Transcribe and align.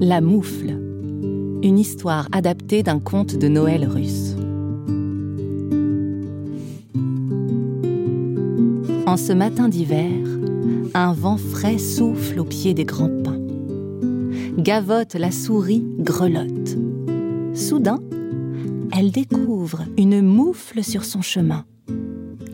La 0.00 0.20
moufle, 0.20 0.78
une 1.62 1.78
histoire 1.78 2.28
adaptée 2.30 2.82
d'un 2.82 2.98
conte 2.98 3.34
de 3.34 3.48
Noël 3.48 3.88
russe. 3.88 4.36
En 9.06 9.16
ce 9.16 9.32
matin 9.32 9.70
d'hiver, 9.70 10.10
un 10.92 11.14
vent 11.14 11.38
frais 11.38 11.78
souffle 11.78 12.40
au 12.40 12.44
pied 12.44 12.74
des 12.74 12.84
grands 12.84 13.22
pins. 13.24 13.40
Gavotte 14.58 15.14
la 15.14 15.30
souris 15.30 15.86
grelotte. 15.98 16.76
Soudain, 17.54 18.00
elle 18.94 19.10
découvre 19.10 19.84
une 19.96 20.20
moufle 20.20 20.84
sur 20.84 21.04
son 21.04 21.22
chemin. 21.22 21.64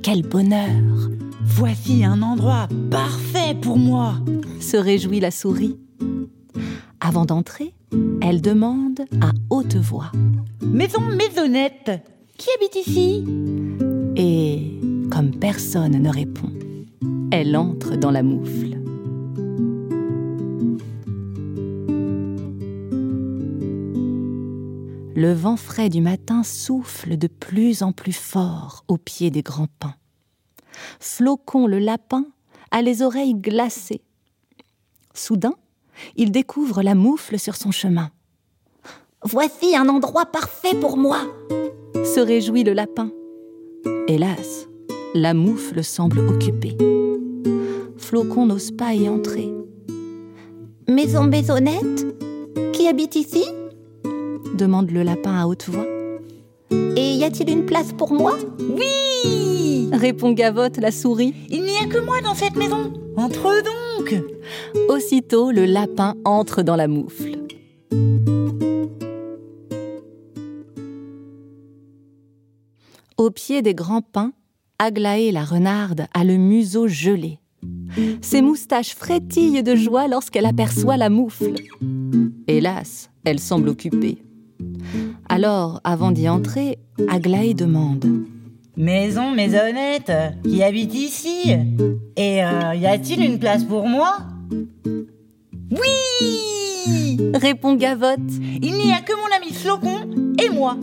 Quel 0.02 0.22
bonheur 0.22 1.10
Voici 1.45 2.04
un 2.04 2.22
endroit 2.22 2.68
parfait 2.88 3.56
pour 3.60 3.78
moi 3.78 4.14
se 4.60 4.77
réjouit 4.77 5.18
la 5.18 5.32
souris. 5.32 5.77
Avant 7.05 7.24
d'entrer, 7.24 7.74
elle 8.20 8.41
demande 8.41 9.01
à 9.20 9.33
haute 9.51 9.74
voix. 9.74 10.12
Maison 10.61 11.01
maisonnette, 11.01 11.91
qui 12.38 12.48
habite 12.55 12.77
ici? 12.77 13.25
Et 14.15 14.78
comme 15.11 15.33
personne 15.33 16.01
ne 16.01 16.09
répond, 16.09 16.52
elle 17.33 17.56
entre 17.56 17.97
dans 17.97 18.12
la 18.12 18.23
moufle. 18.23 18.78
Le 25.16 25.33
vent 25.33 25.56
frais 25.56 25.89
du 25.89 26.00
matin 26.00 26.45
souffle 26.45 27.16
de 27.16 27.27
plus 27.27 27.83
en 27.83 27.91
plus 27.91 28.12
fort 28.12 28.84
au 28.87 28.97
pied 28.97 29.33
des 29.33 29.42
grands 29.42 29.66
pins. 29.80 29.97
Flocon 31.00 31.66
le 31.66 31.81
lapin 31.81 32.27
a 32.70 32.81
les 32.81 33.03
oreilles 33.03 33.34
glacées. 33.34 34.03
Soudain, 35.14 35.55
il 36.17 36.31
découvre 36.31 36.83
la 36.83 36.95
moufle 36.95 37.39
sur 37.39 37.56
son 37.56 37.70
chemin. 37.70 38.11
Voici 39.25 39.77
un 39.77 39.89
endroit 39.89 40.27
parfait 40.27 40.75
pour 40.75 40.97
moi 40.97 41.20
se 42.05 42.20
réjouit 42.20 42.64
le 42.64 42.72
lapin. 42.72 43.11
Hélas, 44.09 44.69
la 45.14 45.34
moufle 45.34 45.84
semble 45.84 46.19
occupée. 46.19 46.77
Flocon 47.97 48.47
n'ose 48.47 48.72
pas 48.72 48.94
y 48.94 49.09
entrer. 49.09 49.53
Maison 50.89 51.25
maisonnette 51.25 52.06
Qui 52.72 52.89
habite 52.89 53.16
ici? 53.16 53.44
Demande 54.55 54.91
le 54.91 55.03
lapin 55.03 55.34
à 55.34 55.47
haute 55.47 55.69
voix. 55.69 55.87
Et 56.97 57.14
y 57.14 57.25
a-t-il 57.25 57.48
une 57.50 57.64
place 57.64 57.92
pour 57.92 58.12
moi? 58.12 58.37
Oui 58.59 59.89
répond 59.92 60.33
Gavotte 60.33 60.78
la 60.78 60.91
souris. 60.91 61.34
Il 61.50 61.62
n'y 61.62 61.77
a 61.77 61.87
que 61.87 61.98
moi 61.98 62.20
dans 62.22 62.34
cette 62.34 62.56
maison. 62.56 62.92
Entre 63.16 63.42
donc 63.62 63.91
Aussitôt, 64.89 65.50
le 65.50 65.64
lapin 65.64 66.14
entre 66.25 66.62
dans 66.62 66.77
la 66.77 66.89
moufle. 66.89 67.39
Au 73.17 73.31
pied 73.31 73.62
des 73.62 73.75
grands 73.75 74.03
pins, 74.03 74.33
Aglaé 74.78 75.31
la 75.31 75.44
renarde 75.44 76.06
a 76.12 76.25
le 76.25 76.36
museau 76.36 76.89
gelé. 76.89 77.39
Ses 78.20 78.42
moustaches 78.42 78.94
frétillent 78.94 79.62
de 79.62 79.77
joie 79.77 80.09
lorsqu'elle 80.09 80.47
aperçoit 80.47 80.97
la 80.97 81.09
moufle. 81.09 81.55
Hélas, 82.48 83.11
elle 83.25 83.39
semble 83.39 83.69
occupée. 83.69 84.19
Alors, 85.28 85.81
avant 85.84 86.11
d'y 86.11 86.28
entrer, 86.28 86.78
Aglaé 87.09 87.55
demande 87.55 88.25
Maison 88.77 89.31
maisonnette, 89.31 90.12
qui 90.45 90.62
habite 90.62 90.95
ici 90.95 91.53
Et 92.17 92.42
euh, 92.45 92.75
y 92.75 92.87
a-t-il 92.87 93.23
une 93.23 93.39
place 93.39 93.65
pour 93.65 93.87
moi? 93.87 94.19
Oui 95.71 96.33
répond 97.34 97.75
Gavotte. 97.75 98.21
Il 98.62 98.75
n'y 98.75 98.93
a 98.93 99.00
que 99.00 99.12
mon 99.15 99.37
ami 99.37 99.53
Flocon 99.53 100.34
et 100.43 100.49
moi. 100.50 100.77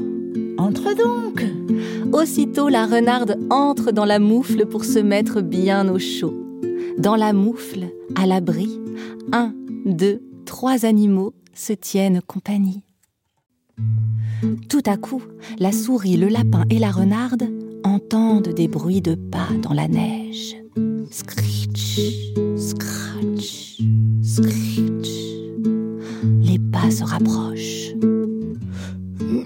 Entre 0.58 0.94
donc 0.96 1.46
Aussitôt, 2.12 2.70
la 2.70 2.86
renarde 2.86 3.38
entre 3.50 3.92
dans 3.92 4.06
la 4.06 4.20
moufle 4.20 4.66
pour 4.66 4.84
se 4.84 5.00
mettre 5.00 5.42
bien 5.42 5.88
au 5.90 6.00
chaud. 6.00 6.34
Dans 6.98 7.16
la 7.16 7.34
moufle, 7.34 7.88
à 8.16 8.26
l'abri, 8.26 8.80
un, 9.32 9.54
deux, 9.86 10.22
trois 10.46 10.86
animaux 10.86 11.34
se 11.54 11.74
tiennent 11.74 12.22
compagnie. 12.22 12.84
Tout 14.70 14.84
à 14.86 14.98
coup, 14.98 15.22
la 15.60 15.72
souris, 15.72 16.18
le 16.18 16.28
lapin 16.28 16.64
et 16.70 16.80
la 16.80 16.92
renarde 16.92 17.48
entendent 17.84 18.50
des 18.50 18.68
bruits 18.68 19.02
de 19.02 19.16
pas 19.16 19.48
dans 19.62 19.74
la 19.74 19.88
neige. 19.88 20.56
Screech, 21.12 22.34
scratch, 22.58 23.82
screech. 24.22 25.10
Les 26.42 26.60
pas 26.60 26.92
se 26.92 27.04
rapprochent. 27.04 27.94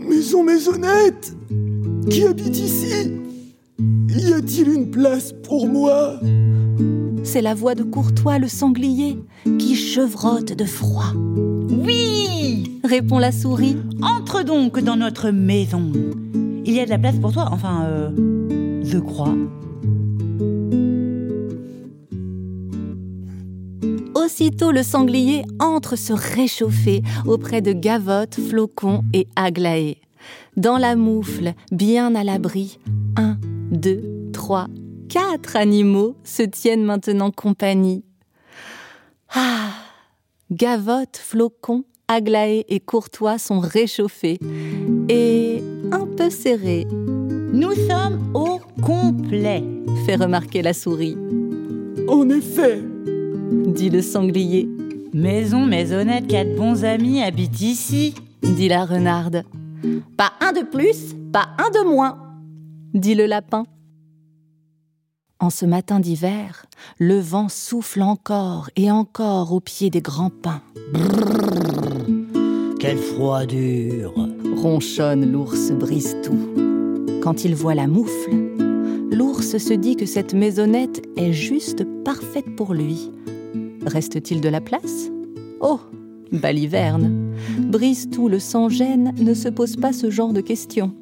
Maison 0.09 0.43
maisonnette 0.43 1.35
Qui 2.09 2.23
habite 2.23 2.57
ici? 2.57 3.11
Y 4.09 4.33
a-t-il 4.33 4.69
une 4.69 4.91
place 4.91 5.33
pour 5.43 5.67
moi? 5.67 6.19
C'est 7.23 7.41
la 7.41 7.55
voix 7.55 7.75
de 7.75 7.83
Courtois 7.83 8.39
le 8.39 8.47
sanglier 8.47 9.17
qui 9.57 9.75
chevrotte 9.75 10.53
de 10.55 10.65
froid. 10.65 11.13
Oui 11.15 12.79
Répond 12.83 13.17
la 13.17 13.31
souris. 13.31 13.77
Entre 14.01 14.43
donc 14.43 14.79
dans 14.79 14.97
notre 14.97 15.31
maison. 15.31 15.91
Il 16.65 16.73
y 16.73 16.79
a 16.79 16.85
de 16.85 16.89
la 16.89 16.97
place 16.97 17.17
pour 17.17 17.33
toi, 17.33 17.49
enfin, 17.51 17.83
euh, 17.85 18.81
je 18.83 18.97
crois. 18.97 19.35
Aussitôt, 24.15 24.71
le 24.71 24.81
sanglier 24.81 25.43
entre 25.59 25.97
se 25.97 26.13
réchauffer 26.13 27.01
auprès 27.25 27.61
de 27.61 27.73
Gavotte, 27.73 28.39
Flocon 28.39 29.03
et 29.11 29.27
Aglaé. 29.35 29.97
Dans 30.55 30.77
la 30.77 30.95
moufle, 30.95 31.53
bien 31.71 32.15
à 32.15 32.23
l'abri, 32.23 32.79
un, 33.17 33.37
deux, 33.71 34.29
trois, 34.31 34.67
quatre 35.09 35.57
animaux 35.57 36.15
se 36.23 36.43
tiennent 36.43 36.85
maintenant 36.85 37.31
compagnie. 37.31 38.05
Ah 39.35 39.71
Gavotte, 40.49 41.17
Flocon, 41.17 41.83
Aglaé 42.07 42.65
et 42.69 42.79
Courtois 42.79 43.37
sont 43.37 43.59
réchauffés 43.59 44.39
et 45.09 45.42
un 45.91 46.05
peu 46.05 46.29
serrés, 46.29 46.87
Nous 46.91 47.73
sommes 47.73 48.31
au 48.33 48.59
complet. 48.81 49.63
fait 50.05 50.15
remarquer 50.15 50.61
la 50.61 50.73
souris. 50.73 51.17
En 52.07 52.29
effet, 52.29 52.81
Dit 53.67 53.89
le 53.89 54.01
sanglier, 54.01 54.67
Maison 55.13 55.65
maisonnette, 55.65 56.27
quatre 56.27 56.55
bons 56.55 56.83
amis 56.83 57.21
habitent 57.21 57.61
ici. 57.61 58.15
dit 58.41 58.67
la 58.67 58.85
renarde, 58.85 59.43
Pas 60.17 60.31
un 60.41 60.51
de 60.53 60.61
plus, 60.65 61.15
pas 61.31 61.49
un 61.57 61.69
de 61.69 61.87
moins 61.87 62.17
dit 62.93 63.15
le 63.15 63.25
lapin. 63.25 63.65
En 65.39 65.49
ce 65.49 65.65
matin 65.65 65.99
d'hiver, 65.99 66.67
le 66.99 67.19
vent 67.19 67.49
souffle 67.49 68.01
encore 68.01 68.69
et 68.75 68.91
encore 68.91 69.51
au 69.51 69.59
pied 69.59 69.89
des 69.89 70.01
grands 70.01 70.29
pins. 70.29 70.61
Quelle 72.79 72.97
froidure 72.97 74.13
ronchonne 74.63 75.29
l'ours 75.29 75.73
Bristou. 75.73 76.37
Quand 77.21 77.43
il 77.43 77.53
voit 77.53 77.75
la 77.75 77.85
moufle, 77.85 78.31
l'ours 79.11 79.57
se 79.57 79.73
dit 79.73 79.97
que 79.97 80.05
cette 80.05 80.33
maisonnette 80.33 81.01
est 81.17 81.33
juste 81.33 81.83
parfaite 82.05 82.55
pour 82.55 82.73
lui. 82.73 83.11
Reste-t-il 83.85 84.39
de 84.39 84.47
la 84.47 84.61
place? 84.61 85.11
Oh, 85.59 85.81
baliverne 86.31 87.33
Bristou 87.59 88.29
le 88.29 88.39
sans-gêne 88.39 89.13
ne 89.19 89.33
se 89.33 89.49
pose 89.49 89.75
pas 89.75 89.91
ce 89.91 90.09
genre 90.09 90.31
de 90.31 90.39
questions. 90.39 90.93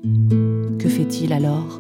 Que 0.80 0.90
fait-il 0.90 1.32
alors? 1.32 1.80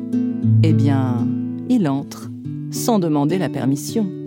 Eh 0.61 0.73
bien, 0.73 1.27
il 1.67 1.87
entre, 1.87 2.29
sans 2.69 2.99
demander 2.99 3.39
la 3.39 3.49
permission. 3.49 4.20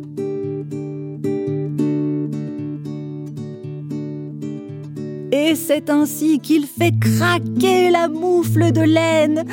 Et 5.54 5.56
c'est 5.56 5.88
ainsi 5.88 6.40
qu'il 6.40 6.66
fait 6.66 6.90
craquer 6.98 7.88
la 7.88 8.08
moufle 8.08 8.72
de 8.72 8.80
laine 8.80 9.44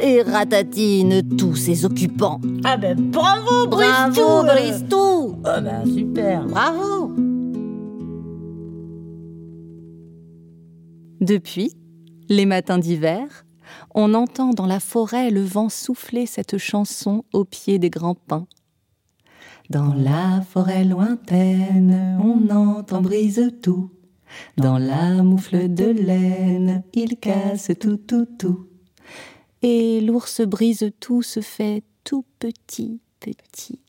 et 0.00 0.22
ratatine 0.22 1.36
tous 1.36 1.54
ses 1.54 1.84
occupants. 1.84 2.40
Ah 2.64 2.78
ben 2.78 2.98
bravo 2.98 3.66
Bristou 3.66 4.22
Bravo. 4.22 4.42
Bristou 4.44 5.36
Ah 5.44 5.60
ben 5.60 5.84
super 5.84 6.46
Bravo 6.46 7.12
Depuis, 11.20 11.74
les 12.30 12.46
matins 12.46 12.78
d'hiver, 12.78 13.44
on 13.94 14.14
entend 14.14 14.54
dans 14.54 14.66
la 14.66 14.80
forêt 14.80 15.30
le 15.30 15.42
vent 15.42 15.68
souffler 15.68 16.24
cette 16.24 16.56
chanson 16.56 17.22
au 17.34 17.44
pied 17.44 17.78
des 17.78 17.90
grands 17.90 18.14
pins. 18.14 18.46
Dans 19.68 19.92
la 19.92 20.40
forêt 20.40 20.84
lointaine, 20.84 22.18
on 22.18 22.48
entend 22.48 23.02
brise 23.02 23.52
tout. 23.60 23.90
Dans 24.56 24.78
la 24.78 25.22
moufle 25.22 25.72
de 25.72 25.86
laine, 25.86 26.82
il 26.94 27.16
casse 27.18 27.70
tout, 27.80 27.96
tout, 27.96 28.26
tout. 28.38 28.66
Et 29.62 30.00
l'ours 30.00 30.40
brise 30.40 30.90
tout 31.00 31.22
se 31.22 31.40
fait 31.40 31.82
tout 32.04 32.24
petit, 32.38 33.00
petit. 33.20 33.80